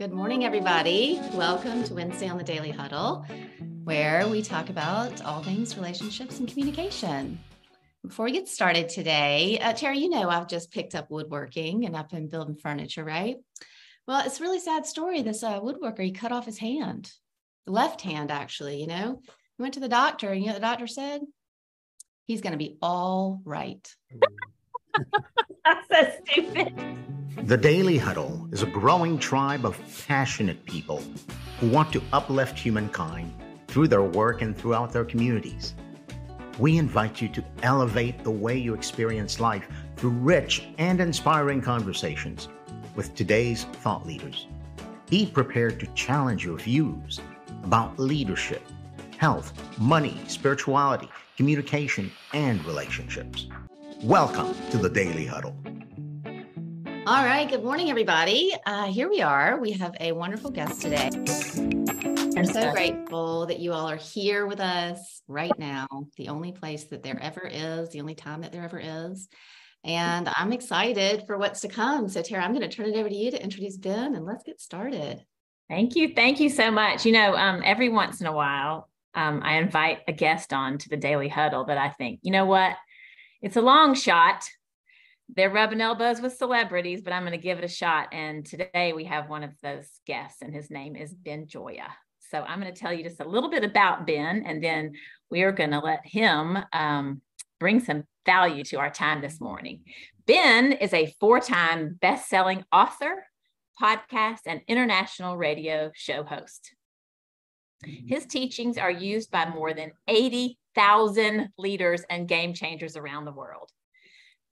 [0.00, 1.20] Good morning, everybody.
[1.34, 3.26] Welcome to Wednesday on the Daily Huddle,
[3.84, 7.38] where we talk about all things relationships and communication.
[8.02, 11.94] Before we get started today, uh, Terry, you know I've just picked up woodworking and
[11.94, 13.36] I've been building furniture, right?
[14.08, 15.20] Well, it's a really sad story.
[15.20, 17.12] This uh, woodworker, he cut off his hand,
[17.66, 19.20] the left hand, actually, you know.
[19.58, 21.20] He went to the doctor, and you know the doctor said?
[22.24, 23.86] He's going to be all right.
[25.64, 26.74] That's so stupid.
[27.44, 31.02] The Daily Huddle is a growing tribe of passionate people
[31.58, 33.32] who want to uplift humankind
[33.68, 35.74] through their work and throughout their communities.
[36.58, 42.48] We invite you to elevate the way you experience life through rich and inspiring conversations
[42.94, 44.46] with today's thought leaders.
[45.08, 47.20] Be prepared to challenge your views
[47.64, 48.62] about leadership,
[49.16, 53.46] health, money, spirituality, communication, and relationships.
[54.02, 55.54] Welcome to the Daily Huddle.
[57.06, 57.46] All right.
[57.46, 58.54] Good morning, everybody.
[58.64, 59.60] Uh, here we are.
[59.60, 61.10] We have a wonderful guest today.
[62.34, 66.84] I'm so grateful that you all are here with us right now, the only place
[66.84, 69.28] that there ever is, the only time that there ever is.
[69.84, 72.08] And I'm excited for what's to come.
[72.08, 74.44] So, Tara, I'm going to turn it over to you to introduce Ben and let's
[74.44, 75.22] get started.
[75.68, 76.14] Thank you.
[76.14, 77.04] Thank you so much.
[77.04, 80.88] You know, um, every once in a while, um, I invite a guest on to
[80.88, 82.76] the Daily Huddle that I think, you know what?
[83.42, 84.44] It's a long shot,
[85.36, 88.08] they're rubbing elbows with celebrities, but I'm going to give it a shot.
[88.12, 91.88] And today we have one of those guests, and his name is Ben Gioia.
[92.30, 94.92] So I'm going to tell you just a little bit about Ben, and then
[95.30, 97.22] we are going to let him um,
[97.58, 99.82] bring some value to our time this morning.
[100.26, 103.26] Ben is a four time best selling author,
[103.80, 106.72] podcast, and international radio show host.
[107.84, 109.92] His teachings are used by more than
[110.76, 113.70] 80,000 leaders and game changers around the world.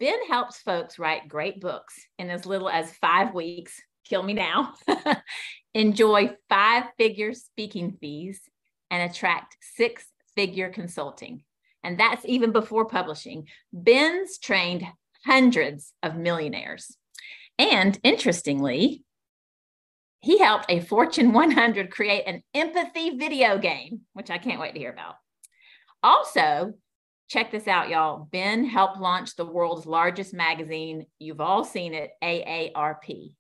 [0.01, 3.81] Ben helps folks write great books in as little as five weeks.
[4.05, 4.75] Kill me now.
[5.75, 8.41] Enjoy five figure speaking fees
[8.91, 11.43] and attract six figure consulting.
[11.83, 13.49] And that's even before publishing.
[13.73, 14.85] Ben's trained
[15.25, 16.97] hundreds of millionaires.
[17.59, 19.05] And interestingly,
[20.21, 24.79] he helped a Fortune 100 create an empathy video game, which I can't wait to
[24.79, 25.17] hear about.
[26.03, 26.75] Also,
[27.29, 28.29] check this out, y'all.
[28.31, 31.07] Ben helped launch the world's largest magazine.
[31.19, 33.35] You've all seen it, AARP.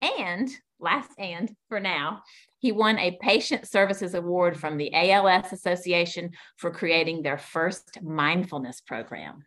[0.00, 0.48] And
[0.78, 2.22] last and for now,
[2.58, 8.80] he won a patient services award from the ALS Association for creating their first mindfulness
[8.80, 9.44] program.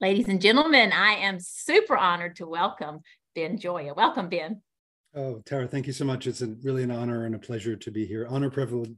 [0.00, 3.00] Ladies and gentlemen, I am super honored to welcome
[3.34, 3.96] Ben Gioia.
[3.96, 4.60] Welcome, Ben.
[5.14, 6.26] Oh, Tara, thank you so much.
[6.26, 8.26] It's a, really an honor and a pleasure to be here.
[8.28, 8.94] Honor, privilege,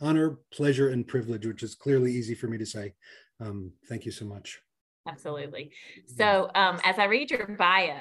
[0.00, 2.94] honor, pleasure, and privilege, which is clearly easy for me to say.
[3.40, 4.60] Um, thank you so much.
[5.08, 5.72] Absolutely.
[6.16, 8.00] So, um, as I read your bio,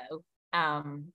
[0.54, 1.12] um,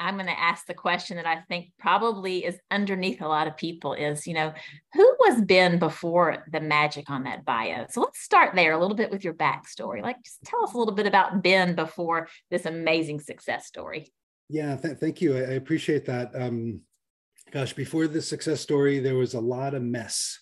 [0.00, 3.56] I'm going to ask the question that I think probably is underneath a lot of
[3.56, 4.52] people is, you know,
[4.94, 7.84] who was Ben before the magic on that bio?
[7.90, 10.02] So let's start there a little bit with your backstory.
[10.02, 14.10] Like, just tell us a little bit about Ben before this amazing success story.
[14.48, 15.36] Yeah, th- thank you.
[15.36, 16.30] I, I appreciate that.
[16.34, 16.80] Um,
[17.50, 20.38] gosh, before the success story, there was a lot of mess,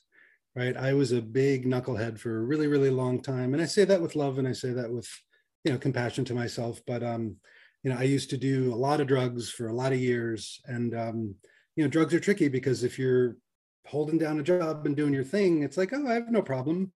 [0.55, 0.77] right?
[0.77, 3.55] I was a big knucklehead for a really, really long time.
[3.55, 5.09] And I say that with love and I say that with,
[5.65, 6.81] you know, compassion to myself.
[6.87, 7.37] But, um,
[7.83, 10.61] you know, I used to do a lot of drugs for a lot of years.
[10.67, 11.35] And, um,
[11.77, 13.37] you know, drugs are tricky because if you're
[13.87, 16.93] holding down a job and doing your thing, it's like, oh, I have no problem.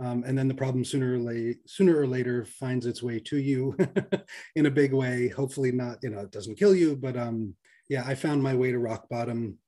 [0.00, 3.38] Um, and then the problem sooner or later, sooner or later finds its way to
[3.38, 3.76] you
[4.56, 5.28] in a big way.
[5.28, 7.54] Hopefully not, you know, it doesn't kill you, but um,
[7.88, 9.58] yeah, I found my way to rock bottom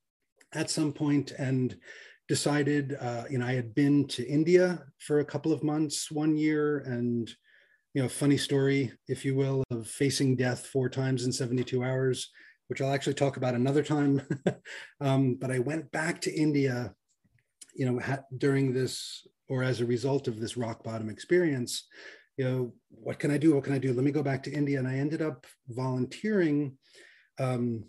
[0.53, 1.75] at some point and
[2.27, 6.35] decided, uh, you know, I had been to India for a couple of months one
[6.35, 7.29] year and,
[7.93, 12.29] you know, funny story, if you will, of facing death four times in 72 hours,
[12.67, 14.21] which I'll actually talk about another time.
[15.01, 16.93] um, but I went back to India,
[17.75, 21.87] you know, ha- during this or as a result of this rock bottom experience,
[22.35, 23.55] you know, what can I do?
[23.55, 23.93] What can I do?
[23.93, 24.79] Let me go back to India.
[24.79, 26.77] And I ended up volunteering
[27.39, 27.85] um,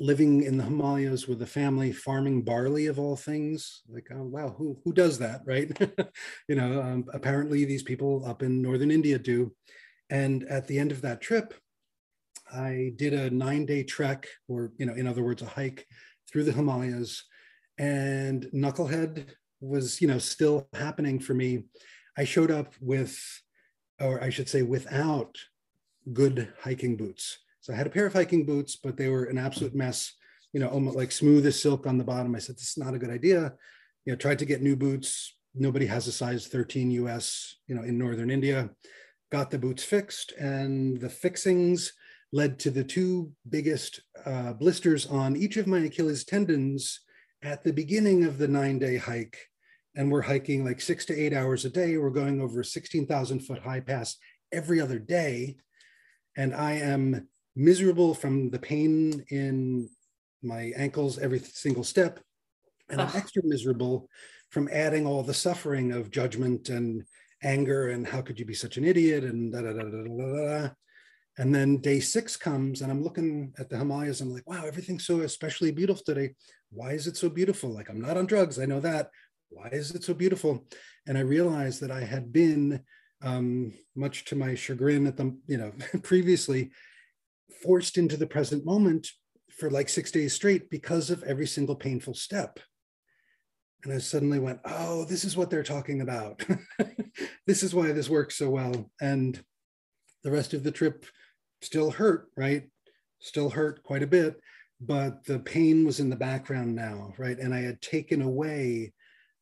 [0.00, 3.82] living in the Himalayas with a family, farming barley of all things.
[3.88, 5.70] Like, oh, wow, who, who does that, right?
[6.48, 9.52] you know, um, apparently these people up in northern India do.
[10.10, 11.54] And at the end of that trip,
[12.52, 15.86] I did a nine day trek, or, you know, in other words, a hike
[16.30, 17.24] through the Himalayas.
[17.78, 19.26] And Knucklehead
[19.60, 21.64] was, you know, still happening for me.
[22.16, 23.20] I showed up with,
[24.00, 25.36] or I should say, without
[26.12, 27.38] good hiking boots.
[27.68, 30.14] So I had a pair of hiking boots, but they were an absolute mess,
[30.54, 32.34] you know, almost like smooth as silk on the bottom.
[32.34, 33.52] I said, this is not a good idea.
[34.06, 35.36] You know, tried to get new boots.
[35.54, 38.70] Nobody has a size 13 US, you know, in Northern India.
[39.30, 41.92] Got the boots fixed and the fixings
[42.32, 47.00] led to the two biggest uh, blisters on each of my Achilles tendons
[47.42, 49.36] at the beginning of the nine day hike.
[49.94, 51.98] And we're hiking like six to eight hours a day.
[51.98, 54.16] We're going over a 16,000 foot high pass
[54.50, 55.56] every other day.
[56.34, 57.28] And I am
[57.58, 59.90] miserable from the pain in
[60.42, 62.20] my ankles every single step.
[62.88, 64.08] And I'm extra miserable
[64.50, 67.02] from adding all the suffering of judgment and
[67.42, 70.62] anger and how could you be such an idiot and da da da da da
[70.62, 70.70] da.
[71.36, 74.20] And then day six comes and I'm looking at the Himalayas.
[74.20, 76.34] I'm like, wow, everything's so especially beautiful today.
[76.70, 77.70] Why is it so beautiful?
[77.70, 78.58] Like, I'm not on drugs.
[78.58, 79.10] I know that.
[79.50, 80.66] Why is it so beautiful?
[81.06, 82.82] And I realized that I had been,
[83.22, 85.72] um, much to my chagrin at the, you know,
[86.02, 86.70] previously
[87.62, 89.08] forced into the present moment
[89.50, 92.60] for like six days straight because of every single painful step.
[93.84, 96.44] And I suddenly went, oh, this is what they're talking about.
[97.46, 98.90] this is why this works so well.
[99.00, 99.40] And
[100.24, 101.06] the rest of the trip
[101.62, 102.68] still hurt, right?
[103.20, 104.40] Still hurt quite a bit,
[104.80, 107.38] but the pain was in the background now, right?
[107.38, 108.92] And I had taken away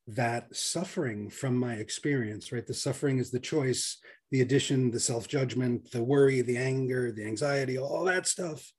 [0.07, 2.67] that suffering from my experience, right?
[2.67, 3.99] The suffering is the choice,
[4.31, 8.73] the addition, the self judgment, the worry, the anger, the anxiety, all that stuff.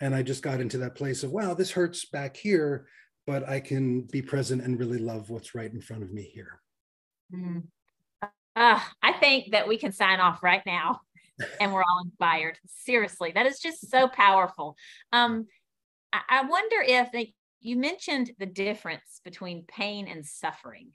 [0.00, 2.86] And I just got into that place of, wow, this hurts back here,
[3.26, 6.60] but I can be present and really love what's right in front of me here.
[7.34, 7.64] Mm.
[8.56, 11.00] Uh, I think that we can sign off right now
[11.60, 12.58] and we're all inspired.
[12.66, 14.76] Seriously, that is just so powerful.
[15.12, 15.46] Um,
[16.12, 17.08] I, I wonder if
[17.60, 20.90] you mentioned the difference between pain and suffering.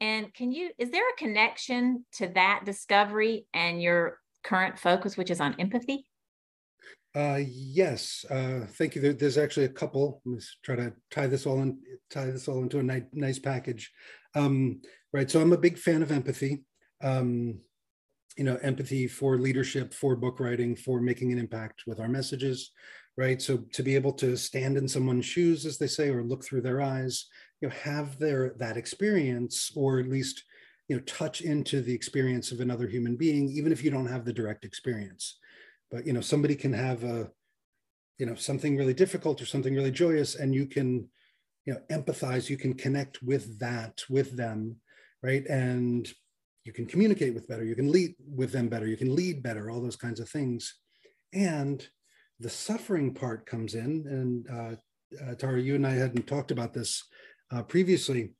[0.00, 5.30] And can you, is there a connection to that discovery and your current focus, which
[5.30, 6.06] is on empathy?
[7.14, 9.00] Uh, yes, uh, thank you.
[9.00, 10.20] There, there's actually a couple.
[10.26, 11.78] Let's try to tie this all in,
[12.10, 13.90] tie this all into a nice, nice package.
[14.34, 14.82] Um,
[15.14, 15.30] right.
[15.30, 16.62] So I'm a big fan of empathy.
[17.02, 17.60] Um,
[18.36, 22.70] you know empathy for leadership for book writing for making an impact with our messages
[23.16, 23.40] right?
[23.40, 26.62] So to be able to stand in someone's shoes as they say or look through
[26.62, 27.26] their eyes
[27.60, 30.44] you know have their that experience or at least
[30.88, 34.24] you know touch into the experience of another human being even if you don't have
[34.24, 35.38] the direct experience.
[35.90, 37.30] But you know somebody can have a
[38.18, 41.08] you know something really difficult or something really joyous and you can
[41.64, 44.76] you know empathize you can connect with that with them
[45.26, 45.46] right?
[45.46, 46.08] And
[46.64, 49.70] you can communicate with better, you can lead with them better, you can lead better,
[49.70, 50.76] all those kinds of things.
[51.32, 51.86] And
[52.40, 56.72] the suffering part comes in, and uh, uh, Tara, you and I hadn't talked about
[56.72, 57.02] this
[57.50, 58.34] uh, previously,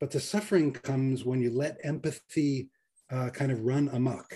[0.00, 2.70] but the suffering comes when you let empathy
[3.10, 4.32] uh, kind of run amok.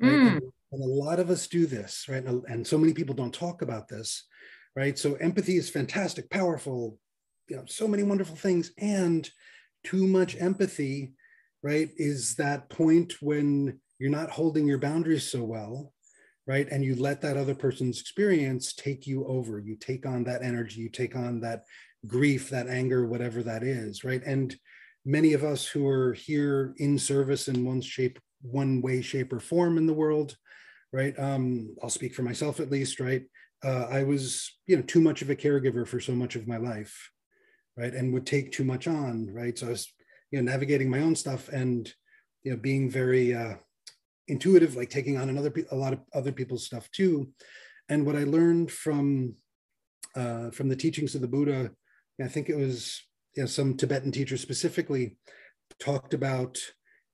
[0.00, 0.12] Right?
[0.12, 0.32] Mm.
[0.32, 0.42] And,
[0.72, 2.24] and, a lot of us do this, right?
[2.24, 4.26] And, and so many people don't talk about this,
[4.74, 4.98] right?
[4.98, 6.98] So empathy is fantastic, powerful,
[7.48, 9.28] you know, so many wonderful things, and
[9.84, 11.12] too much empathy
[11.64, 15.93] right, is that point when you're not holding your boundaries so well,
[16.46, 16.68] right?
[16.70, 19.58] And you let that other person's experience take you over.
[19.58, 21.64] You take on that energy, you take on that
[22.06, 24.22] grief, that anger, whatever that is, right?
[24.24, 24.54] And
[25.04, 29.40] many of us who are here in service in one shape, one way, shape, or
[29.40, 30.36] form in the world,
[30.92, 31.18] right?
[31.18, 33.22] Um, I'll speak for myself at least, right?
[33.64, 36.58] Uh, I was, you know, too much of a caregiver for so much of my
[36.58, 37.10] life,
[37.76, 37.94] right?
[37.94, 39.58] And would take too much on, right?
[39.58, 39.90] So I was
[40.34, 41.92] you know navigating my own stuff and
[42.42, 43.54] you know being very uh,
[44.28, 47.28] intuitive like taking on another a lot of other people's stuff too
[47.88, 49.34] and what i learned from
[50.16, 51.70] uh, from the teachings of the buddha
[52.22, 53.02] i think it was
[53.34, 55.16] you know, some tibetan teacher specifically
[55.78, 56.58] talked about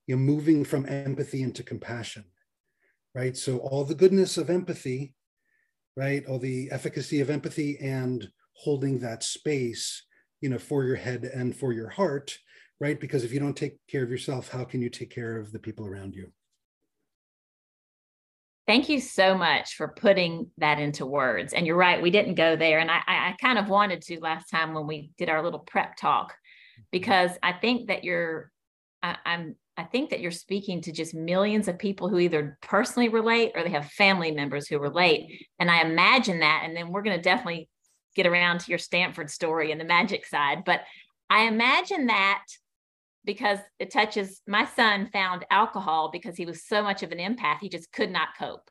[0.07, 2.25] you know moving from empathy into compassion
[3.15, 5.15] right so all the goodness of empathy
[5.97, 10.05] right all the efficacy of empathy and holding that space
[10.41, 12.39] you know for your head and for your heart
[12.81, 12.99] right?
[12.99, 15.59] Because if you don't take care of yourself, how can you take care of the
[15.59, 16.33] people around you?
[18.71, 21.55] Thank you so much for putting that into words.
[21.55, 22.79] And you're right, we didn't go there.
[22.79, 25.97] And I, I kind of wanted to last time when we did our little prep
[25.97, 26.83] talk, mm-hmm.
[26.93, 28.53] because I think that you're,
[29.03, 33.09] I, I'm, I think that you're speaking to just millions of people who either personally
[33.09, 35.49] relate or they have family members who relate.
[35.59, 36.63] And I imagine that.
[36.65, 37.69] And then we're going to definitely
[38.15, 40.63] get around to your Stanford story and the magic side.
[40.65, 40.83] But
[41.29, 42.45] I imagine that
[43.25, 47.59] because it touches my son found alcohol because he was so much of an empath
[47.61, 48.71] he just could not cope.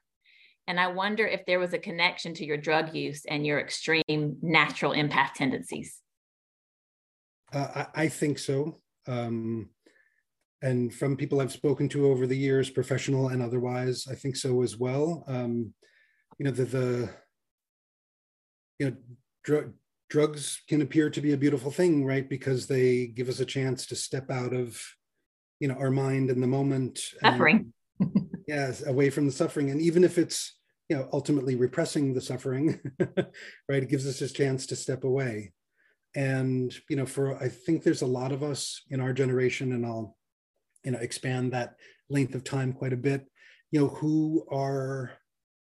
[0.68, 4.38] And i wonder if there was a connection to your drug use and your extreme
[4.42, 6.00] natural empath tendencies.
[7.52, 8.80] Uh, I, I, think so.
[9.08, 9.70] Um,
[10.62, 14.62] and from people i've spoken to over the years professional and otherwise i think so
[14.62, 15.24] as well.
[15.28, 15.74] Um,
[16.38, 17.10] you know the the
[18.80, 18.96] you know
[19.44, 19.74] drug
[20.10, 22.28] drugs can appear to be a beautiful thing, right?
[22.28, 24.82] Because they give us a chance to step out of,
[25.60, 27.00] you know, our mind in the moment.
[27.22, 27.74] Suffering.
[28.48, 29.70] yes, away from the suffering.
[29.70, 30.56] And even if it's
[30.90, 32.80] you know ultimately repressing the suffering
[33.70, 35.54] right it gives us a chance to step away
[36.16, 39.86] and you know for i think there's a lot of us in our generation and
[39.86, 40.18] i'll
[40.84, 41.76] you know expand that
[42.10, 43.28] length of time quite a bit
[43.72, 45.12] you know who are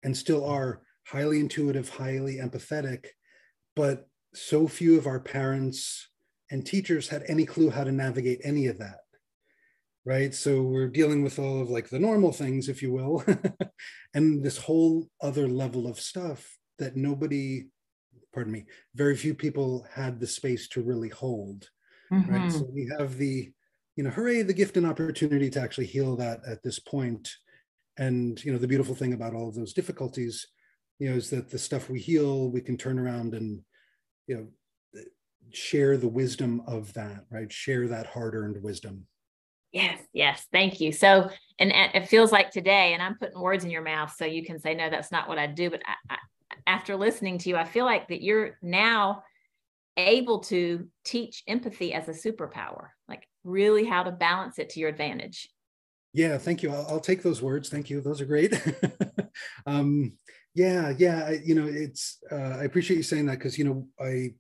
[0.04, 3.08] and still are highly intuitive highly empathetic
[3.76, 6.10] but so few of our parents
[6.50, 9.00] and teachers had any clue how to navigate any of that
[10.08, 10.34] right?
[10.34, 13.26] So we're dealing with all of like the normal things if you will
[14.14, 17.66] and this whole other level of stuff that nobody
[18.34, 18.66] pardon me
[18.96, 21.68] very few people had the space to really hold
[22.12, 22.32] mm-hmm.
[22.34, 23.52] right so we have the
[23.98, 27.30] you know hooray the gift and opportunity to actually heal that at this point.
[27.98, 30.48] And you know the beautiful thing about all of those difficulties
[31.00, 33.60] you know is that the stuff we heal we can turn around and
[34.28, 34.48] you know
[35.52, 37.52] share the wisdom of that right?
[37.52, 39.06] Share that hard earned wisdom.
[39.72, 40.92] Yes yes thank you.
[40.92, 41.30] So
[41.60, 44.46] and, and, it feels like today and i'm putting words in your mouth so you
[44.46, 46.18] can say no that's not what i do but I, I,
[46.68, 49.24] after listening to you i feel like that you're now
[49.98, 54.90] able to teach empathy as a superpower like really how to balance it to your
[54.90, 55.50] advantage.
[56.14, 56.72] Yeah thank you.
[56.72, 57.70] I'll, I'll take those words.
[57.70, 58.02] Thank you.
[58.02, 58.54] Those are great.
[59.68, 60.14] Um
[60.58, 63.88] yeah yeah I, you know it's uh, i appreciate you saying that because you know
[64.02, 64.34] i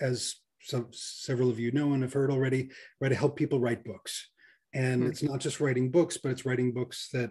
[0.00, 3.84] as some several of you know and have heard already right i help people write
[3.84, 4.28] books.
[4.74, 5.10] And mm-hmm.
[5.10, 7.30] it's not just writing books but it's writing books that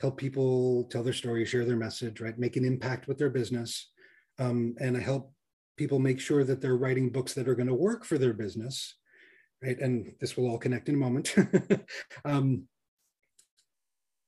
[0.00, 3.90] help people tell their story share their message right make an impact with their business.
[4.38, 5.32] Um, and i help
[5.76, 8.94] people make sure that they're writing books that are going to work for their business
[9.62, 11.34] right and this will all connect in a moment.
[12.24, 12.66] Um,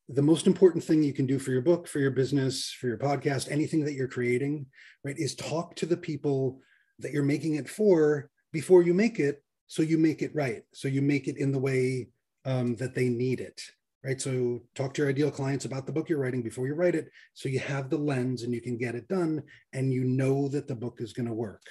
[0.09, 2.97] the most important thing you can do for your book, for your business, for your
[2.97, 4.67] podcast, anything that you're creating,
[5.05, 6.61] right, is talk to the people
[6.99, 10.63] that you're making it for before you make it, so you make it right.
[10.73, 12.09] So you make it in the way
[12.47, 13.61] um, that they need it,
[14.03, 14.19] right?
[14.19, 17.11] So talk to your ideal clients about the book you're writing before you write it,
[17.35, 19.43] so you have the lens and you can get it done,
[19.75, 21.67] and you know that the book is going to work,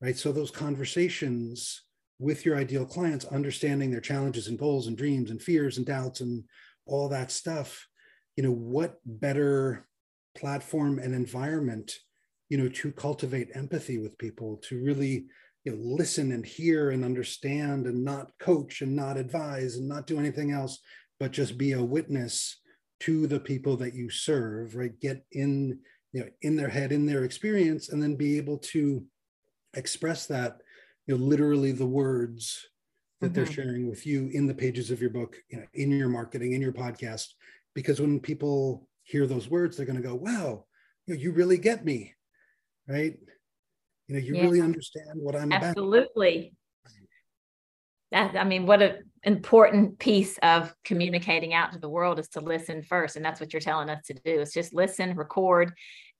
[0.00, 0.18] right?
[0.18, 1.84] So those conversations
[2.18, 6.20] with your ideal clients, understanding their challenges and goals and dreams and fears and doubts
[6.20, 6.42] and
[6.88, 7.86] all that stuff
[8.36, 9.86] you know what better
[10.36, 11.92] platform and environment
[12.48, 15.26] you know to cultivate empathy with people to really
[15.64, 20.06] you know listen and hear and understand and not coach and not advise and not
[20.06, 20.78] do anything else
[21.20, 22.60] but just be a witness
[23.00, 24.98] to the people that you serve right?
[25.00, 25.78] Get in
[26.12, 29.04] you know in their head in their experience and then be able to
[29.74, 30.58] express that
[31.06, 32.66] you know literally the words
[33.20, 33.34] that mm-hmm.
[33.34, 36.52] they're sharing with you in the pages of your book, you know, in your marketing,
[36.52, 37.28] in your podcast.
[37.74, 40.64] Because when people hear those words, they're going to go, wow,
[41.06, 42.14] you, know, you really get me.
[42.86, 43.18] Right.
[44.06, 44.42] You know, you yeah.
[44.42, 45.58] really understand what I'm Absolutely.
[45.72, 45.82] about.
[46.14, 46.52] Absolutely.
[48.10, 52.40] That, I mean, what an important piece of communicating out to the world is to
[52.40, 53.16] listen first.
[53.16, 55.74] And that's what you're telling us to do is just listen, record,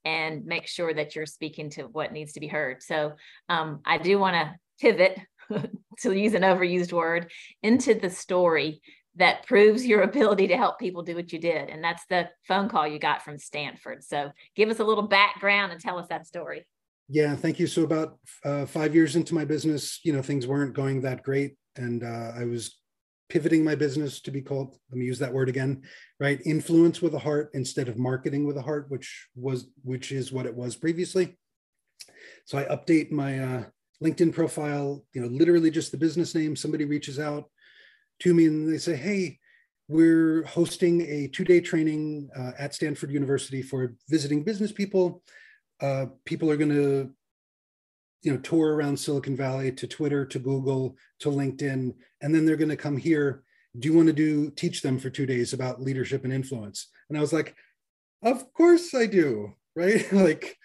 [0.05, 2.83] and make sure that you're speaking to what needs to be heard.
[2.83, 3.14] So
[3.49, 5.19] um, I do want to pivot
[6.00, 7.31] to use an overused word,
[7.62, 8.81] into the story
[9.17, 11.69] that proves your ability to help people do what you did.
[11.69, 14.02] And that's the phone call you got from Stanford.
[14.05, 16.64] So give us a little background and tell us that story.
[17.09, 17.67] Yeah, thank you.
[17.67, 21.57] So about uh, five years into my business, you know, things weren't going that great,
[21.75, 22.76] and uh, I was
[23.31, 24.76] pivoting my business to be called.
[24.90, 25.83] Let me use that word again,
[26.21, 26.38] right?
[26.45, 30.45] Influence with a heart instead of marketing with a heart, which was which is what
[30.45, 31.38] it was previously.
[32.45, 33.64] So I update my uh,
[34.02, 36.55] LinkedIn profile, you know, literally just the business name.
[36.55, 37.50] Somebody reaches out
[38.21, 39.38] to me and they say, hey,
[39.88, 45.23] we're hosting a two day training uh, at Stanford University for visiting business people.
[45.81, 47.11] Uh, people are going to,
[48.23, 52.57] you know, tour around Silicon Valley to Twitter, to Google, to LinkedIn, and then they're
[52.57, 53.43] going to come here.
[53.78, 56.88] Do you want to do teach them for two days about leadership and influence?
[57.09, 57.55] And I was like,
[58.23, 60.11] of course I do, right?
[60.12, 60.57] like,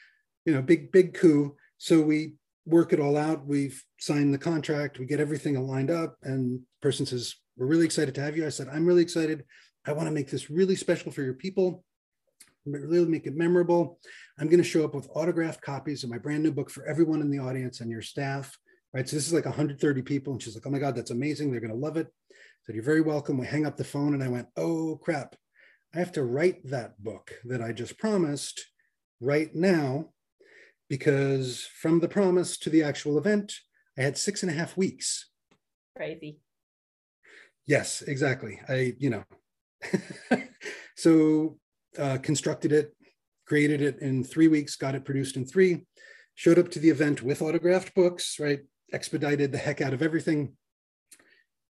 [0.45, 1.55] you know, big big coup.
[1.77, 3.45] So we work it all out.
[3.45, 4.99] We've signed the contract.
[4.99, 6.17] We get everything lined up.
[6.23, 9.43] And person says, "We're really excited to have you." I said, "I'm really excited.
[9.85, 11.83] I want to make this really special for your people.
[12.65, 13.99] Really make it memorable.
[14.39, 17.21] I'm going to show up with autographed copies of my brand new book for everyone
[17.21, 18.57] in the audience and your staff."
[18.93, 19.09] Right.
[19.09, 21.51] So this is like 130 people, and she's like, "Oh my God, that's amazing.
[21.51, 24.13] They're going to love it." I said, "You're very welcome." We hang up the phone,
[24.13, 25.35] and I went, "Oh crap."
[25.93, 28.65] I have to write that book that I just promised
[29.19, 30.13] right now
[30.93, 33.51] because from the promise to the actual event,
[33.97, 35.27] I had six and a half weeks.
[35.97, 36.37] Crazy.
[37.65, 38.59] Yes, exactly.
[38.69, 39.23] I, you know,
[40.95, 41.57] so
[41.97, 42.93] uh, constructed it,
[43.47, 45.87] created it in three weeks, got it produced in three,
[46.35, 48.59] showed up to the event with autographed books, right?
[48.93, 50.53] Expedited the heck out of everything.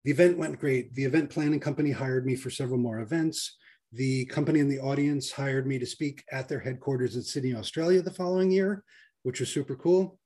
[0.05, 0.95] The event went great.
[0.95, 3.57] The event planning company hired me for several more events.
[3.91, 8.03] the company in the audience hired me to speak at their headquarters in Sydney, Australia
[8.03, 8.85] the following year,
[9.23, 10.19] which was super cool.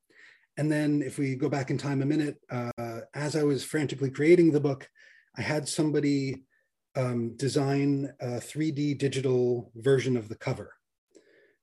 [0.56, 4.10] And then if we go back in time a minute, uh, as I was frantically
[4.10, 4.88] creating the book,
[5.36, 6.44] I had somebody
[6.94, 10.74] um, design a 3D digital version of the cover,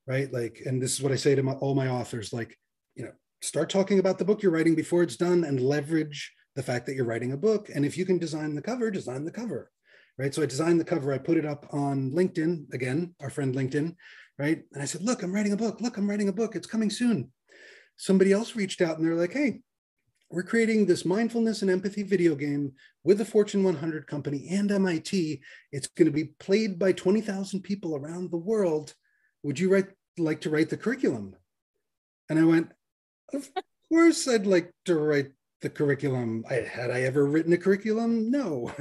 [0.07, 0.31] right?
[0.33, 2.57] Like, and this is what I say to my, all my authors, like,
[2.95, 6.63] you know, start talking about the book you're writing before it's done and leverage the
[6.63, 7.69] fact that you're writing a book.
[7.73, 9.69] And if you can design the cover, design the cover,
[10.17, 10.33] right?
[10.33, 13.95] So I designed the cover, I put it up on LinkedIn, again, our friend LinkedIn,
[14.39, 14.63] right?
[14.73, 15.81] And I said, look, I'm writing a book.
[15.81, 16.55] Look, I'm writing a book.
[16.55, 17.31] It's coming soon.
[17.97, 19.59] Somebody else reached out and they're like, hey,
[20.31, 22.71] we're creating this mindfulness and empathy video game
[23.03, 25.41] with the Fortune 100 company and MIT.
[25.71, 28.93] It's going to be played by 20,000 people around the world.
[29.43, 31.35] Would you write, like to write the curriculum?
[32.29, 32.71] And I went,
[33.33, 33.49] Of
[33.91, 35.31] course, I'd like to write
[35.61, 36.45] the curriculum.
[36.49, 38.31] I, had I ever written a curriculum?
[38.31, 38.71] No.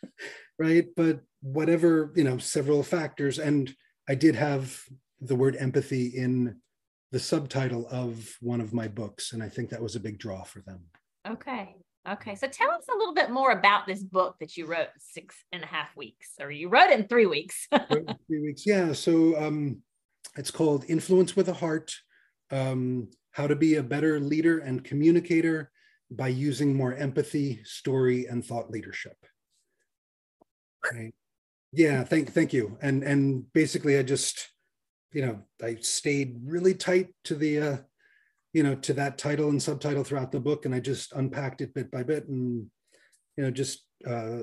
[0.58, 0.86] right.
[0.96, 3.38] But whatever, you know, several factors.
[3.38, 3.74] And
[4.08, 4.82] I did have
[5.20, 6.56] the word empathy in
[7.12, 9.32] the subtitle of one of my books.
[9.32, 10.80] And I think that was a big draw for them.
[11.28, 11.76] Okay.
[12.08, 12.34] Okay.
[12.34, 15.62] So tell us a little bit more about this book that you wrote six and
[15.62, 17.68] a half weeks, or you wrote in three weeks.
[18.26, 18.66] three weeks.
[18.66, 18.92] Yeah.
[18.92, 19.82] So um,
[20.36, 21.94] it's called Influence with a Heart
[22.50, 25.70] um, How to Be a Better Leader and Communicator
[26.10, 29.16] by Using More Empathy, Story, and Thought Leadership.
[30.92, 31.14] Right.
[31.72, 32.04] Yeah.
[32.04, 32.76] Thank, thank you.
[32.82, 34.48] And, and basically, I just,
[35.12, 37.76] you know, I stayed really tight to the, uh,
[38.52, 41.74] you know, to that title and subtitle throughout the book, and I just unpacked it
[41.74, 42.66] bit by bit, and
[43.36, 44.40] you know, just uh,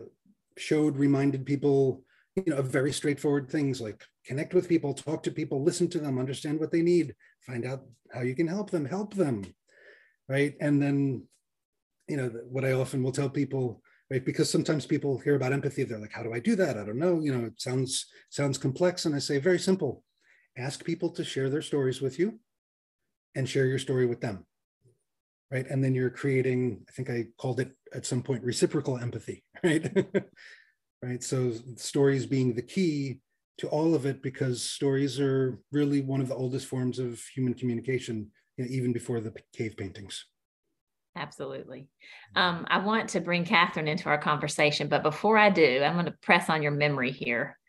[0.58, 2.04] showed, reminded people,
[2.36, 6.00] you know, of very straightforward things like connect with people, talk to people, listen to
[6.00, 9.44] them, understand what they need, find out how you can help them, help them,
[10.28, 10.56] right?
[10.60, 11.24] And then,
[12.08, 13.82] you know, what I often will tell people,
[14.12, 16.78] right, because sometimes people hear about empathy, they're like, how do I do that?
[16.78, 17.20] I don't know.
[17.20, 20.04] You know, it sounds sounds complex, and I say very simple.
[20.58, 22.40] Ask people to share their stories with you
[23.36, 24.46] and share your story with them
[25.52, 25.68] right?
[25.68, 29.92] And then you're creating i think i called it at some point reciprocal empathy right?
[31.02, 31.24] Right?
[31.24, 33.22] So stories being the key
[33.60, 37.54] to all of it because stories are really one of the oldest forms of human
[37.54, 40.26] communication you know, even before the cave paintings
[41.16, 41.88] Absolutely.
[42.36, 46.06] Um, I want to bring Catherine into our conversation, but before I do, I'm going
[46.06, 47.58] to press on your memory here.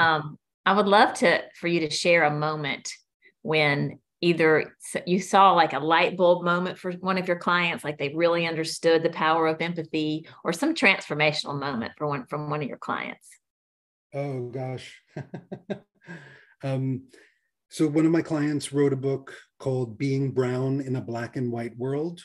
[0.00, 2.92] Um, I would love to for you to share a moment
[3.42, 4.74] when either
[5.06, 8.46] you saw like a light bulb moment for one of your clients, like they really
[8.46, 12.78] understood the power of empathy, or some transformational moment for one from one of your
[12.78, 13.28] clients.
[14.12, 15.00] Oh gosh.
[16.62, 17.04] um,
[17.68, 21.50] so one of my clients wrote a book called "Being Brown in a Black and
[21.50, 22.20] White World."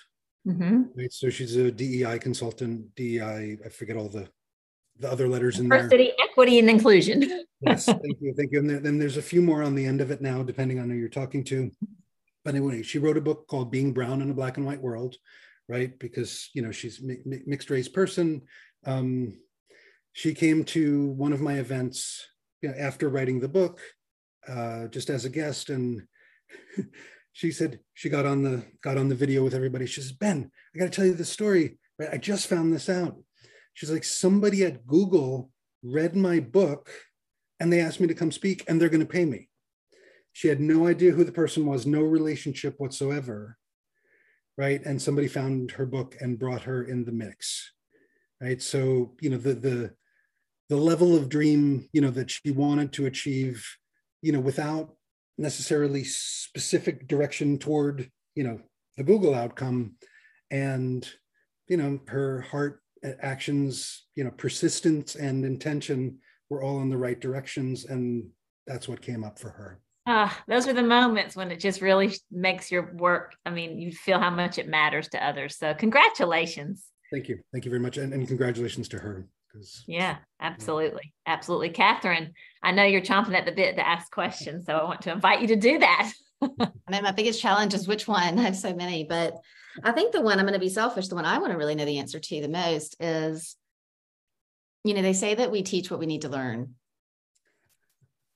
[0.47, 0.83] Mm-hmm.
[0.95, 2.93] Right, so she's a DEI consultant.
[2.95, 4.29] DEI, I forget all the
[4.97, 6.27] the other letters in Diversity, there.
[6.29, 7.43] equity, and inclusion.
[7.59, 8.59] yes, thank you, thank you.
[8.59, 10.95] And then there's a few more on the end of it now, depending on who
[10.95, 11.69] you're talking to.
[12.45, 15.15] But anyway, she wrote a book called "Being Brown in a Black and White World,"
[15.67, 15.97] right?
[15.99, 18.43] Because you know she's mi- mixed race person.
[18.85, 19.39] Um,
[20.13, 22.25] she came to one of my events
[22.61, 23.81] you know, after writing the book,
[24.47, 26.03] uh, just as a guest, and
[27.35, 29.85] she said she got on the got on the video with everybody.
[29.85, 31.77] She says, "Ben, I got to tell you the story.
[32.11, 33.17] I just found this out."
[33.75, 35.51] She's like, somebody at Google
[35.83, 36.89] read my book
[37.59, 39.49] and they asked me to come speak and they're going to pay me.
[40.31, 43.57] She had no idea who the person was, no relationship whatsoever.
[44.57, 44.81] Right.
[44.85, 47.73] And somebody found her book and brought her in the mix.
[48.41, 48.61] Right.
[48.61, 49.93] So, you know, the, the,
[50.69, 53.65] the level of dream, you know, that she wanted to achieve,
[54.21, 54.95] you know, without
[55.37, 58.59] necessarily specific direction toward, you know,
[58.97, 59.95] the Google outcome
[60.51, 61.07] and,
[61.67, 62.81] you know, her heart
[63.21, 66.19] actions, you know, persistence and intention
[66.49, 67.85] were all in the right directions.
[67.85, 68.29] And
[68.65, 69.79] that's what came up for her.
[70.07, 73.33] Ah, those are the moments when it just really makes your work.
[73.45, 75.57] I mean, you feel how much it matters to others.
[75.57, 76.85] So, congratulations.
[77.11, 77.39] Thank you.
[77.51, 77.97] Thank you very much.
[77.97, 79.27] And, and congratulations to her.
[79.87, 81.13] Yeah, absolutely.
[81.27, 81.33] Yeah.
[81.33, 81.69] Absolutely.
[81.69, 84.65] Catherine, I know you're chomping at the bit to ask questions.
[84.65, 86.11] So, I want to invite you to do that.
[86.41, 88.39] I mean, my biggest challenge is which one?
[88.39, 89.35] I have so many, but
[89.83, 91.75] I think the one I'm going to be selfish, the one I want to really
[91.75, 93.55] know the answer to the most is,
[94.83, 96.75] you know, they say that we teach what we need to learn.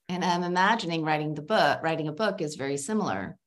[0.09, 3.37] And I'm imagining writing the book, writing a book is very similar.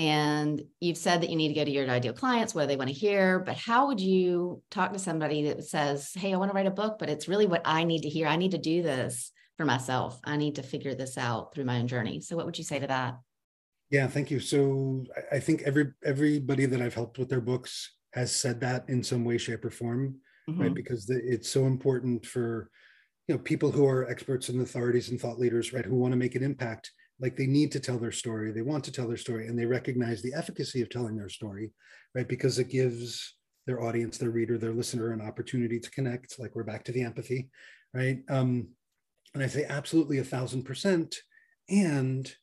[0.00, 2.76] And you've said that you need to go to your ideal clients, what do they
[2.76, 3.38] want to hear?
[3.38, 6.70] But how would you talk to somebody that says, Hey, I want to write a
[6.70, 8.26] book, but it's really what I need to hear.
[8.26, 10.18] I need to do this for myself.
[10.24, 12.22] I need to figure this out through my own journey.
[12.22, 13.18] So, what would you say to that?
[13.90, 14.40] Yeah, thank you.
[14.40, 19.02] So I think every everybody that I've helped with their books has said that in
[19.02, 20.16] some way, shape, or form,
[20.48, 20.62] mm-hmm.
[20.62, 20.74] right?
[20.74, 22.70] Because the, it's so important for
[23.28, 26.16] you know people who are experts and authorities and thought leaders right who want to
[26.16, 29.16] make an impact like they need to tell their story they want to tell their
[29.16, 31.70] story and they recognize the efficacy of telling their story
[32.14, 36.54] right because it gives their audience their reader their listener an opportunity to connect like
[36.54, 37.50] we're back to the empathy
[37.94, 38.68] right um,
[39.34, 41.16] and i say absolutely a thousand percent
[41.68, 42.34] and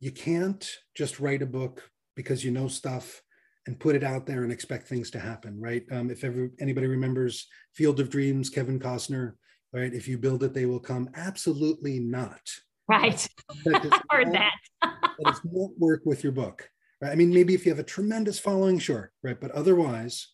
[0.00, 3.22] you can't just write a book because you know stuff
[3.66, 6.86] and put it out there and expect things to happen right um, if ever anybody
[6.86, 9.32] remembers field of dreams kevin costner
[9.76, 9.92] right?
[9.92, 11.10] If you build it, they will come.
[11.14, 12.40] Absolutely not.
[12.88, 13.26] Right.
[13.64, 14.54] That Heard that.
[14.82, 16.68] that does not work with your book.
[17.00, 17.12] Right.
[17.12, 19.38] I mean, maybe if you have a tremendous following, sure, right.
[19.38, 20.28] But otherwise,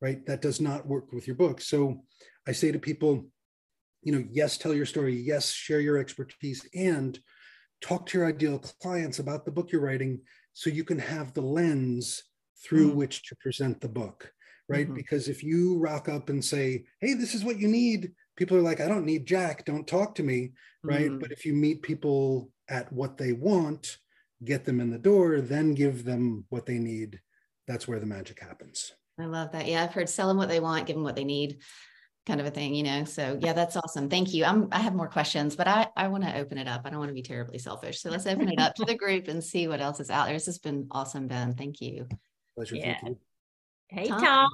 [0.00, 1.60] right, that does not work with your book.
[1.60, 2.04] So
[2.48, 3.26] I say to people,
[4.02, 7.18] you know, yes, tell your story, yes, share your expertise, and
[7.80, 10.20] talk to your ideal clients about the book you're writing
[10.52, 12.22] so you can have the lens
[12.62, 12.94] through mm.
[12.94, 14.32] which to present the book
[14.68, 14.96] right mm-hmm.
[14.96, 18.62] because if you rock up and say hey this is what you need people are
[18.62, 21.10] like, I don't need Jack, don't talk to me, right?
[21.10, 21.20] Mm.
[21.20, 23.98] But if you meet people at what they want,
[24.42, 27.20] get them in the door, then give them what they need,
[27.68, 28.94] that's where the magic happens.
[29.18, 29.66] I love that.
[29.66, 31.58] Yeah, I've heard sell them what they want, give them what they need,
[32.24, 33.04] kind of a thing, you know.
[33.04, 34.08] So yeah, that's awesome.
[34.08, 34.46] Thank you.
[34.46, 36.80] I'm I have more questions, but I I want to open it up.
[36.86, 38.00] I don't want to be terribly selfish.
[38.00, 40.34] So let's open it up to the group and see what else is out there.
[40.34, 41.52] This has been awesome, Ben.
[41.52, 42.08] Thank you.
[42.56, 42.76] Pleasure.
[42.76, 42.96] Yeah.
[43.02, 43.98] Thank you.
[43.98, 44.20] Hey Tom.
[44.22, 44.50] Tom.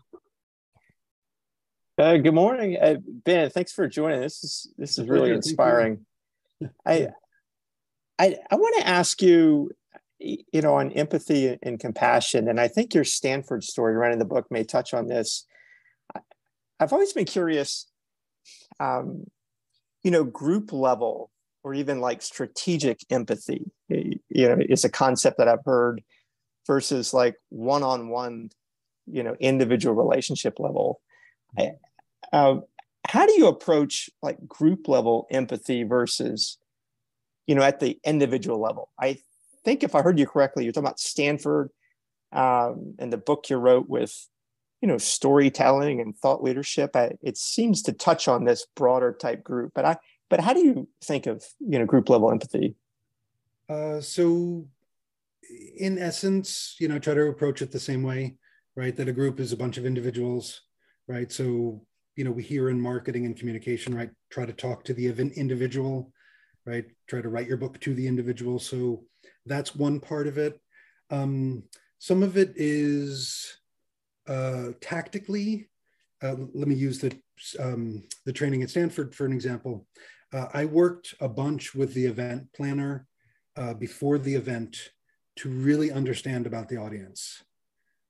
[1.99, 3.49] Uh, good morning, uh, Ben.
[3.49, 4.21] Thanks for joining.
[4.21, 6.05] This is this is really inspiring.
[6.87, 7.09] I
[8.19, 9.71] I I want to ask you,
[10.19, 14.27] you know, on empathy and compassion, and I think your Stanford story, right in the
[14.27, 15.47] book, may touch on this.
[16.79, 17.91] I've always been curious,
[18.79, 19.25] um,
[20.03, 21.31] you know, group level
[21.65, 23.71] or even like strategic empathy.
[23.89, 26.03] You know, is a concept that I've heard
[26.67, 28.51] versus like one-on-one,
[29.07, 31.01] you know, individual relationship level.
[32.33, 32.57] Uh,
[33.07, 36.59] how do you approach like group level empathy versus,
[37.47, 38.91] you know, at the individual level?
[39.01, 39.19] I
[39.65, 41.71] think if I heard you correctly, you're talking about Stanford
[42.33, 44.29] um, and the book you wrote with,
[44.81, 46.97] you know, storytelling and thought leadership.
[46.97, 49.97] I, it seems to touch on this broader type group, but I,
[50.29, 52.75] but how do you think of, you know, group level empathy?
[53.69, 54.67] Uh, so
[55.77, 58.37] in essence, you know, try to approach it the same way,
[58.75, 58.97] right?
[58.97, 60.63] That a group is a bunch of individuals,
[61.09, 61.31] right?
[61.31, 61.83] So
[62.17, 65.35] you know we hear in marketing and communication right try to talk to the event
[65.35, 66.13] individual
[66.67, 66.85] right?
[67.07, 68.59] Try to write your book to the individual.
[68.59, 69.05] So
[69.47, 70.61] that's one part of it.
[71.11, 71.63] Um,
[72.01, 73.57] some of it is
[74.29, 75.69] uh, tactically
[76.23, 77.17] uh, let me use the
[77.61, 79.87] um, the training at stanford for an example.
[80.33, 83.07] Uh, i worked a bunch with the event planner
[83.57, 84.91] uh, before the event
[85.37, 87.45] to really understand about the audience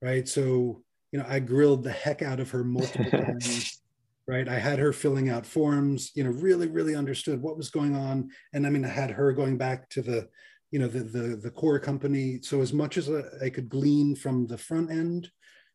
[0.03, 0.29] right?
[0.29, 3.81] So you know i grilled the heck out of her multiple times
[4.29, 4.49] right?
[4.49, 8.31] I had her filling out forms you know really really understood what was going on.
[8.53, 10.29] And i mean i had her going back to the
[10.71, 12.41] you know the the, the core company.
[12.43, 13.09] So as much as
[13.41, 15.31] i could glean from the front end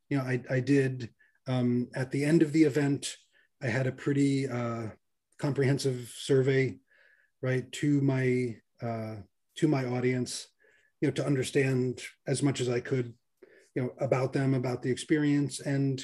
[0.10, 1.10] you know i, I did
[1.48, 3.16] um, at the end of the event
[3.64, 4.90] i had a pretty uh,
[5.40, 6.78] comprehensive survey
[7.42, 9.16] right to my uh,
[9.56, 10.48] to my audience
[11.00, 13.14] you know to understand as much as i could
[13.76, 16.04] you know about them about the experience and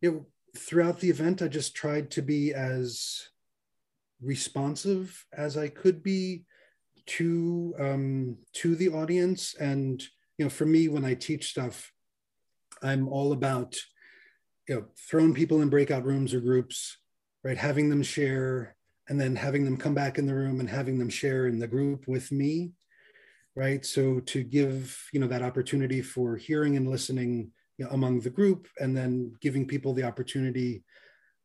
[0.00, 3.28] you know throughout the event, I just tried to be as
[4.20, 6.44] responsive as I could be
[7.06, 9.54] to um, to the audience.
[9.54, 10.02] And
[10.38, 11.92] you know, for me, when I teach stuff,
[12.82, 13.76] I'm all about
[14.68, 16.98] you know throwing people in breakout rooms or groups,
[17.44, 17.58] right?
[17.58, 18.76] Having them share,
[19.08, 21.68] and then having them come back in the room and having them share in the
[21.68, 22.72] group with me,
[23.56, 23.84] right?
[23.84, 28.30] So to give you know that opportunity for hearing and listening you know, among the
[28.30, 30.84] group and then giving people the opportunity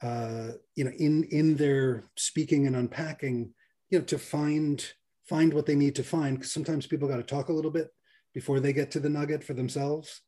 [0.04, 3.54] uh, you know in in their speaking and unpacking
[3.90, 4.94] you know to find
[5.28, 7.90] find what they need to find because sometimes people got to talk a little bit
[8.34, 10.22] before they get to the nugget for themselves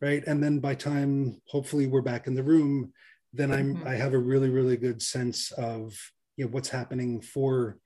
[0.00, 2.92] right and then by time hopefully we're back in the room
[3.32, 3.86] then i'm mm-hmm.
[3.86, 5.94] i have a really really good sense of
[6.36, 7.78] you know what's happening for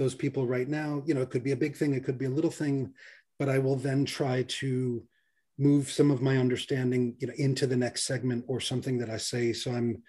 [0.00, 2.24] those people right now you know it could be a big thing it could be
[2.24, 2.92] a little thing
[3.38, 5.02] but i will then try to
[5.60, 9.18] move some of my understanding you know into the next segment or something that i
[9.18, 9.52] say.
[9.52, 10.02] So i'm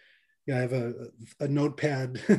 [0.48, 0.94] you know, i have a,
[1.42, 2.22] a notepad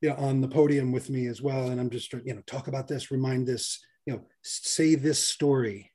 [0.00, 1.68] you know on the podium with me as well.
[1.68, 5.90] And i'm just you know talk about this remind this you know say this story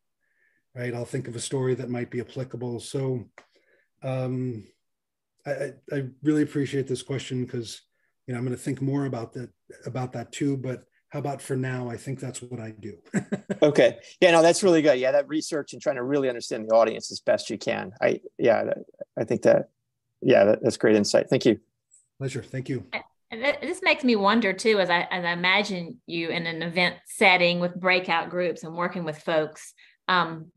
[0.75, 0.95] right?
[0.95, 2.79] I'll think of a story that might be applicable.
[2.79, 3.23] So
[4.03, 4.65] um
[5.45, 7.81] i i really appreciate this question because
[8.27, 9.49] you know i'm going to think more about that
[9.85, 11.91] about that too but how about for now?
[11.91, 12.97] I think that's what i do.
[13.61, 13.99] Okay.
[14.19, 14.99] Yeah no that's really good.
[14.99, 17.91] Yeah that research and trying to really understand the audience as best you can.
[18.01, 18.73] I yeah
[19.17, 19.69] i think that
[20.21, 21.29] yeah that, that's great insight.
[21.29, 21.59] Thank you.
[22.17, 22.41] Pleasure.
[22.41, 22.85] Thank you.
[23.31, 27.59] This makes me wonder too, as I as I imagine you in an event setting
[27.59, 29.73] with breakout groups and working with folks.
[30.07, 30.51] Um,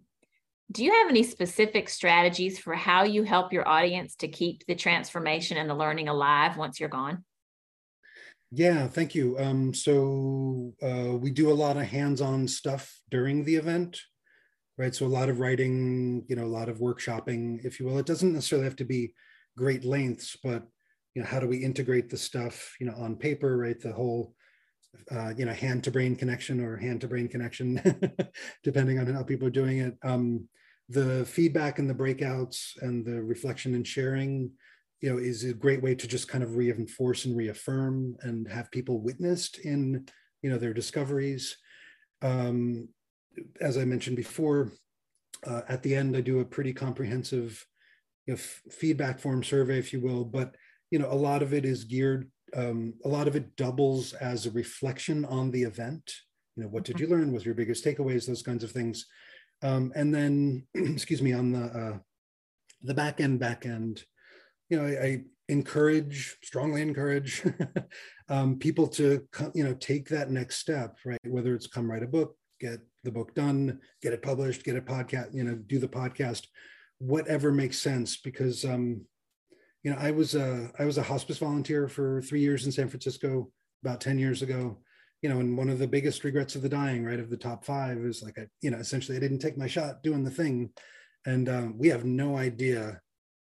[0.72, 4.74] do you have any specific strategies for how you help your audience to keep the
[4.74, 7.24] transformation and the learning alive once you're gone?
[8.50, 9.38] Yeah, thank you.
[9.38, 14.00] Um, so uh, we do a lot of hands-on stuff during the event,
[14.78, 14.94] right?
[14.94, 17.98] So a lot of writing, you know, a lot of workshopping, if you will.
[17.98, 19.14] It doesn't necessarily have to be
[19.56, 20.64] great lengths, but
[21.14, 23.80] you know, how do we integrate the stuff, you know, on paper, right?
[23.80, 24.34] The whole,
[25.10, 27.80] uh, you know, hand to brain connection or hand to brain connection,
[28.62, 29.96] depending on how people are doing it.
[30.04, 30.48] Um,
[30.88, 34.52] the feedback and the breakouts and the reflection and sharing
[35.00, 38.70] you know is a great way to just kind of reinforce and reaffirm and have
[38.70, 40.06] people witnessed in
[40.42, 41.56] you know their discoveries.
[42.22, 42.88] Um,
[43.60, 44.72] as i mentioned before
[45.46, 47.66] uh, at the end i do a pretty comprehensive
[48.26, 50.56] you know, f- feedback form survey if you will but
[50.90, 54.46] you know a lot of it is geared um, a lot of it doubles as
[54.46, 56.12] a reflection on the event.
[56.56, 57.32] You know what did you learn?
[57.32, 58.26] Was your biggest takeaways?
[58.26, 59.06] Those kinds of things.
[59.62, 61.98] Um, and then, excuse me, on the uh,
[62.82, 64.04] the back end, back end,
[64.68, 67.44] you know, I, I encourage, strongly encourage
[68.28, 71.18] um, people to, you know, take that next step, right?
[71.26, 74.80] Whether it's come write a book, get the book done, get it published, get a
[74.80, 76.46] podcast, you know, do the podcast,
[76.98, 78.16] whatever makes sense.
[78.16, 79.02] Because, um,
[79.82, 82.88] you know, I was a I was a hospice volunteer for three years in San
[82.88, 83.50] Francisco
[83.84, 84.78] about ten years ago,
[85.22, 87.64] you know, and one of the biggest regrets of the dying, right, of the top
[87.64, 90.70] five is like, I, you know, essentially I didn't take my shot doing the thing.
[91.24, 93.00] And um, we have no idea.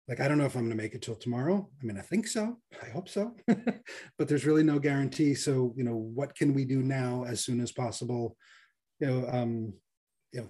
[0.09, 1.69] Like, I don't know if I'm going to make it till tomorrow.
[1.79, 2.57] I mean, I think so.
[2.81, 3.35] I hope so.
[4.17, 5.35] but there's really no guarantee.
[5.35, 8.35] So, you know, what can we do now as soon as possible?
[8.99, 9.73] You know, um,
[10.31, 10.49] you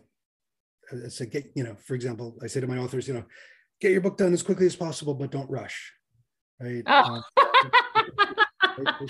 [0.93, 3.25] know, say, get, you know, for example, I say to my authors, you know,
[3.81, 5.91] get your book done as quickly as possible, but don't rush.
[6.61, 6.83] Right.
[6.87, 7.21] Oh.
[7.37, 7.49] Um,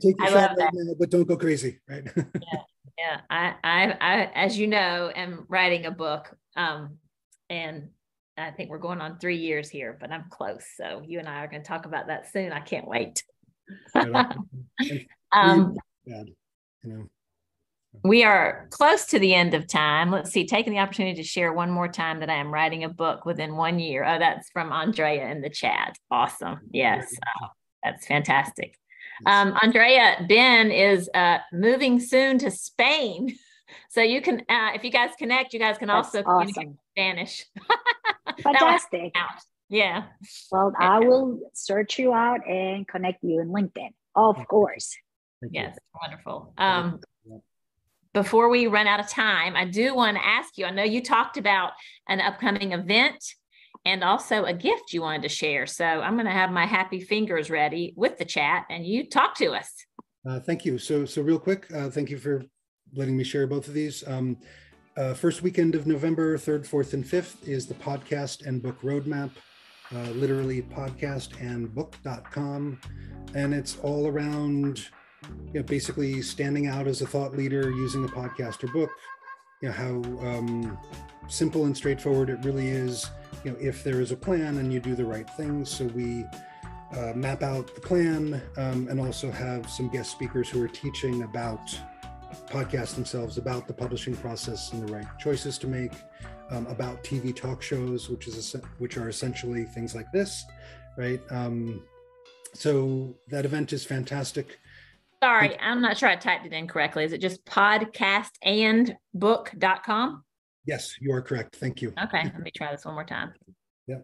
[0.00, 2.04] Take your shot right now, but don't go crazy, right?
[2.16, 2.62] yeah,
[2.98, 3.20] yeah.
[3.30, 6.98] I, I, I, as you know, am writing a book, um,
[7.50, 7.88] and
[8.38, 10.64] I think we're going on three years here, but I'm close.
[10.76, 12.52] So you and I are going to talk about that soon.
[12.52, 13.22] I can't wait.
[15.32, 15.76] um.
[18.04, 20.10] We are close to the end of time.
[20.10, 22.88] Let's see, taking the opportunity to share one more time that I am writing a
[22.88, 24.04] book within one year.
[24.04, 25.96] Oh, that's from Andrea in the chat.
[26.10, 26.60] Awesome.
[26.70, 27.12] Yes.
[27.42, 27.48] Oh,
[27.82, 28.78] that's fantastic.
[29.26, 33.36] Um, Andrea Ben is uh, moving soon to Spain.
[33.90, 36.52] So you can, uh, if you guys connect, you guys can That's also awesome.
[36.54, 37.44] communicate Spanish.
[38.42, 39.14] Fantastic.
[39.68, 40.04] yeah.
[40.50, 40.88] Well, yeah.
[40.88, 43.90] I will search you out and connect you in LinkedIn.
[44.14, 44.96] Of course.
[45.50, 46.52] yes, wonderful.
[46.58, 47.00] Um,
[48.14, 50.64] before we run out of time, I do want to ask you.
[50.66, 51.72] I know you talked about
[52.08, 53.22] an upcoming event
[53.84, 55.66] and also a gift you wanted to share.
[55.66, 59.36] So I'm going to have my happy fingers ready with the chat and you talk
[59.36, 59.72] to us.
[60.28, 60.78] Uh, thank you.
[60.78, 62.44] So, so real quick, uh, thank you for
[62.94, 64.06] letting me share both of these.
[64.06, 64.38] Um,
[64.98, 69.30] uh, first weekend of November, 3rd, 4th, and 5th is the podcast and book roadmap,
[69.94, 72.80] uh, literally podcast and book.com.
[73.34, 74.88] And it's all around,
[75.52, 78.90] you know, basically standing out as a thought leader using a podcast or book,
[79.62, 79.94] you know, how
[80.26, 80.76] um,
[81.28, 83.08] simple and straightforward it really is
[83.44, 85.70] you know, if there is a plan and you do the right things.
[85.70, 86.24] So we
[86.96, 91.22] uh, map out the plan um, and also have some guest speakers who are teaching
[91.22, 91.78] about
[92.46, 95.92] podcasts themselves, about the publishing process and the right choices to make,
[96.50, 100.44] um, about TV talk shows, which is which are essentially things like this,
[100.96, 101.20] right?
[101.30, 101.82] Um,
[102.54, 104.58] so that event is fantastic.
[105.22, 107.04] Sorry, I'm not sure I typed it in correctly.
[107.04, 110.24] Is it just podcastandbook.com?
[110.64, 111.56] Yes, you are correct.
[111.56, 111.92] Thank you.
[112.02, 113.32] Okay, let me try this one more time.
[113.86, 113.98] Yeah,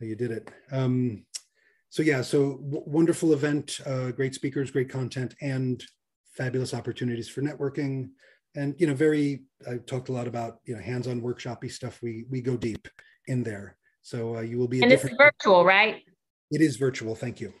[0.00, 0.48] you did it.
[0.70, 1.24] Um,
[1.90, 5.82] so yeah, so wonderful event, uh, great speakers, great content, and
[6.38, 8.10] fabulous opportunities for networking.
[8.54, 9.42] And you know, very.
[9.68, 12.00] I talked a lot about you know hands-on workshopy stuff.
[12.00, 12.88] We we go deep
[13.26, 13.76] in there.
[14.02, 14.82] So uh, you will be.
[14.82, 16.02] and it's virtual, right?
[16.50, 17.14] It is virtual.
[17.14, 17.52] Thank you.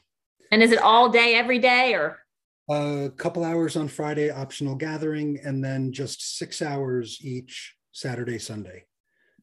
[0.50, 2.18] And is it all day, every day, or?
[2.70, 8.84] A couple hours on Friday, optional gathering, and then just six hours each Saturday, Sunday.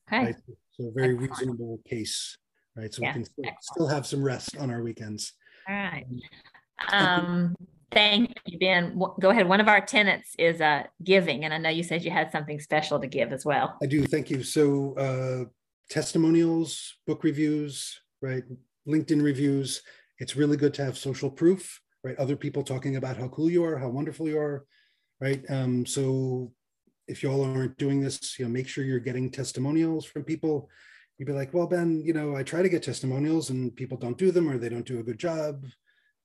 [0.07, 0.25] Okay.
[0.25, 0.35] Right?
[0.71, 1.31] So a very Excellent.
[1.31, 2.37] reasonable case,
[2.75, 2.91] right?
[2.91, 3.09] So yeah.
[3.09, 5.33] we can still, still, have some rest on our weekends.
[5.67, 6.05] All right.
[6.91, 7.55] Um,
[7.95, 8.99] thank you, Ben.
[9.19, 9.47] Go ahead.
[9.47, 12.59] One of our tenants is uh, giving, and I know you said you had something
[12.59, 13.77] special to give as well.
[13.81, 14.05] I do.
[14.05, 14.43] Thank you.
[14.43, 15.45] So uh,
[15.89, 18.43] testimonials, book reviews, right?
[18.87, 19.81] LinkedIn reviews.
[20.19, 22.17] It's really good to have social proof, right?
[22.17, 24.65] Other people talking about how cool you are, how wonderful you are,
[25.19, 25.43] right?
[25.49, 26.51] Um, so
[27.07, 30.69] if you all aren't doing this, you know, make sure you're getting testimonials from people.
[31.17, 34.17] You'd be like, well, Ben, you know, I try to get testimonials and people don't
[34.17, 35.65] do them or they don't do a good job.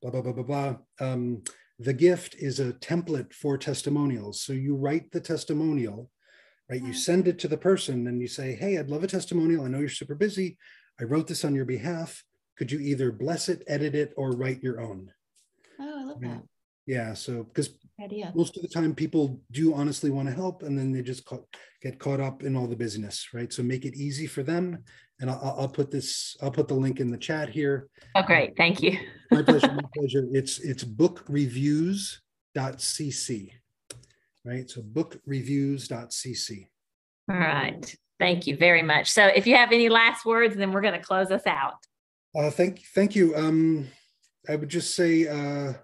[0.00, 0.76] Blah, blah, blah, blah, blah.
[1.00, 1.42] Um,
[1.78, 4.42] the gift is a template for testimonials.
[4.42, 6.10] So you write the testimonial,
[6.68, 6.82] right?
[6.82, 9.64] You send it to the person and you say, Hey, I'd love a testimonial.
[9.64, 10.58] I know you're super busy.
[11.00, 12.22] I wrote this on your behalf.
[12.58, 15.10] Could you either bless it, edit it, or write your own?
[15.80, 16.42] Oh, I love that.
[16.86, 17.14] Yeah.
[17.14, 17.70] So, because
[18.34, 21.38] most of the time people do honestly want to help and then they just ca-
[21.80, 23.50] get caught up in all the busyness, right?
[23.50, 24.84] So make it easy for them.
[25.20, 27.88] And I'll, I'll put this, I'll put the link in the chat here.
[28.14, 28.56] Oh, great.
[28.56, 28.98] Thank you.
[29.30, 29.72] my pleasure.
[29.72, 30.26] My pleasure.
[30.32, 33.50] It's, it's bookreviews.cc,
[34.44, 34.70] right?
[34.70, 36.66] So bookreviews.cc.
[37.30, 37.96] All right.
[38.18, 39.10] Thank you very much.
[39.10, 41.74] So if you have any last words, then we're going to close us out.
[42.36, 43.34] Uh, thank, thank you.
[43.36, 43.88] Um,
[44.48, 45.74] I would just say, uh,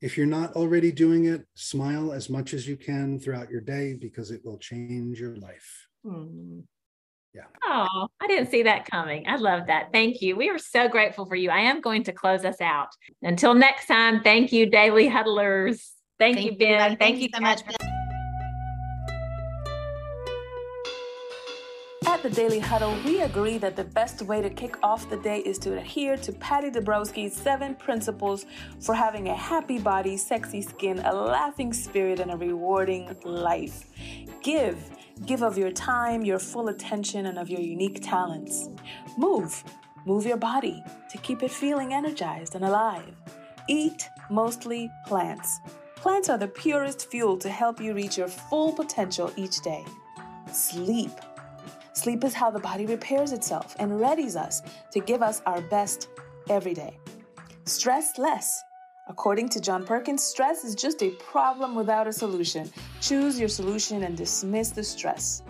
[0.00, 3.96] if you're not already doing it, smile as much as you can throughout your day
[4.00, 5.86] because it will change your life.
[6.04, 6.60] Hmm.
[7.38, 7.44] Yeah.
[7.64, 9.24] Oh, I didn't see that coming.
[9.28, 9.92] I love that.
[9.92, 10.34] Thank you.
[10.34, 11.50] We are so grateful for you.
[11.50, 12.88] I am going to close us out.
[13.22, 15.92] Until next time, thank you, Daily Huddlers.
[16.18, 16.96] Thank, Thank you, you, Ben.
[16.96, 17.60] Thank, Thank, you so much.
[22.06, 25.38] At the Daily Huddle, we agree that the best way to kick off the day
[25.40, 28.46] is to adhere to Patty Dabrowski's seven principles
[28.80, 33.84] for having a happy body, sexy skin, a laughing spirit, and a rewarding life.
[34.42, 34.76] Give.
[35.26, 38.68] Give of your time, your full attention, and of your unique talents.
[39.16, 39.62] Move.
[40.06, 43.14] Move your body to keep it feeling energized and alive.
[43.68, 45.60] Eat mostly plants.
[45.96, 49.84] Plants are the purest fuel to help you reach your full potential each day.
[50.52, 51.10] Sleep.
[51.92, 56.08] Sleep is how the body repairs itself and readies us to give us our best
[56.48, 56.96] every day.
[57.64, 58.62] Stress less.
[59.08, 62.70] According to John Perkins, stress is just a problem without a solution.
[63.00, 65.42] Choose your solution and dismiss the stress.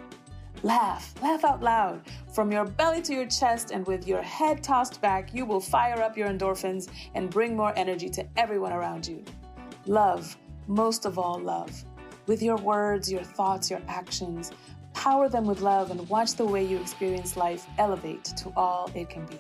[0.63, 2.03] Laugh, laugh out loud.
[2.33, 6.01] From your belly to your chest and with your head tossed back, you will fire
[6.01, 9.25] up your endorphins and bring more energy to everyone around you.
[9.87, 10.37] Love,
[10.69, 11.85] most of all, love.
[12.27, 14.53] With your words, your thoughts, your actions,
[14.95, 19.09] power them with love and watch the way you experience life elevate to all it
[19.09, 19.39] can be.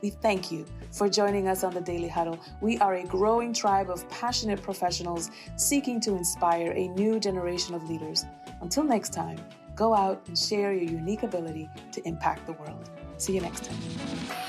[0.00, 2.38] We thank you for joining us on the Daily Huddle.
[2.60, 7.88] We are a growing tribe of passionate professionals seeking to inspire a new generation of
[7.88, 8.24] leaders.
[8.60, 9.38] Until next time,
[9.74, 12.88] go out and share your unique ability to impact the world.
[13.16, 14.47] See you next time.